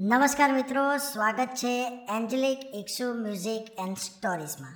[0.00, 4.72] નમસ્કાર મિત્રો, સ્વાગત છે એન્જલિક ઇક્સુ મ્યુઝિક એન્ડ સ્ટોરીઝમાં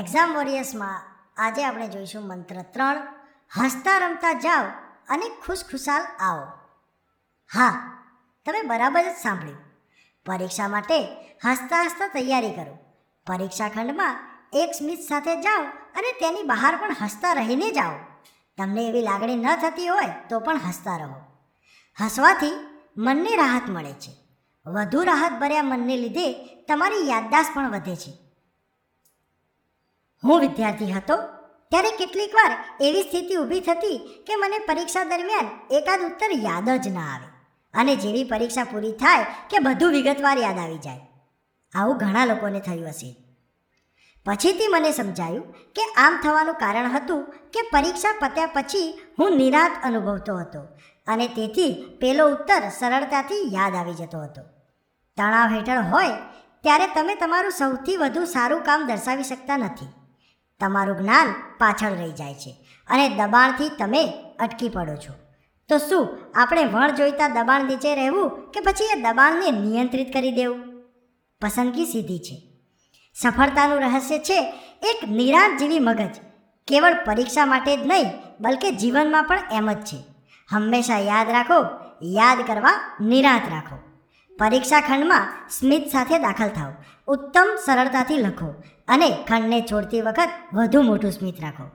[0.00, 1.02] એક્ઝામ વોરિયર્સમાં
[1.36, 2.96] આજે આપણે જોઈશું મંત્ર ત્રણ,
[3.58, 4.64] હસતા રમતા જાઓ
[5.08, 6.46] અને ખુશખુશાલ આવો.
[7.54, 7.98] હા,
[8.46, 9.58] તમે બરાબર જ સાંભળ્યું.
[10.26, 11.02] પરીક્ષા માટે
[11.44, 12.78] હસતા હસતા તૈયારી કરો.
[13.26, 14.16] પરીક્ષા ખંડમાં
[14.52, 17.92] એક સ્મિત સાથે જાઓ અને તેની બહાર પણ હસતા રહીને જાઓ.
[18.58, 21.14] તમને એવી લાગણી ન થતી હોય તો પણ હસતા રહો.
[22.04, 22.67] હસવાથી
[22.98, 24.12] મનને રાહત મળે છે.
[24.66, 26.32] વધુ રાહત ભર્યા મનને લીધે
[26.68, 28.12] તમારી યાદદાસ્ત પણ વધે છે.
[30.24, 31.16] હું વિદ્યાર્થી હતો
[31.70, 36.88] ત્યારે કેટલીક વાર એવી સ્થિતિ ઊભી થતી કે મને પરીક્ષા દરમિયાન એકાદ ઉત્તર યાદ જ
[36.88, 37.26] ના આવે
[37.74, 41.00] અને જેવી પરીક્ષા પૂરી થાય કે બધું વિગતવાર યાદ આવી જાય.
[41.74, 43.16] આવું ઘણા લોકોને થયું હશે.
[44.26, 50.36] પછીથી મને સમજાયું કે આમ થવાનું કારણ હતું કે પરીક્ષા પત્યા પછી હું નિરાત અનુભવતો
[50.36, 50.66] હતો
[51.08, 54.42] અને તેથી પેલો ઉત્તર સરળતાથી યાદ આવી જતો હતો.
[55.16, 56.10] તણાવ હેઠળ હોય
[56.62, 59.88] ત્યારે તમે તમારું સૌથી વધુ સારું કામ દર્શાવી શકતા નથી.
[60.60, 62.52] તમારું જ્ઞાન પાછળ રહી જાય છે
[62.88, 64.02] અને દબાણથી તમે
[64.38, 65.12] અટકી પડો છો.
[65.68, 70.60] તો શું આપણે વણ જોઈતા દબાણ નીચે રહેવું કે પછી એ દબાણને નિયંત્રિત કરી દેવું?
[71.40, 72.36] પસંદગી સીધી છે.
[73.14, 74.38] સફળતાનું રહસ્ય છે
[74.82, 76.14] એક નિરાંત જેવી મગજ.
[76.68, 78.06] કેવળ પરીક્ષા માટે જ નહીં,
[78.40, 80.17] બલકે જીવનમાં પણ એમ જ છે.
[80.50, 81.58] હંમેશા યાદ રાખો,
[82.02, 83.76] યાદ કરવા નિરાંત રાખો.
[84.38, 86.72] પરીક્ષા ખંડમાં સ્મિત સાથે દાખલ થાઓ,
[87.08, 88.46] ઉત્તમ સરળતાથી લખો
[88.88, 91.70] અને ખંડને છોડતી વખત વધુ મોટું સ્મિત રાખો.